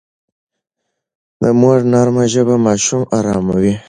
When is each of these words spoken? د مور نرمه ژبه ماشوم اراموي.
د 1.41 1.43
مور 1.59 1.79
نرمه 1.91 2.23
ژبه 2.33 2.55
ماشوم 2.65 3.01
اراموي. 3.17 3.73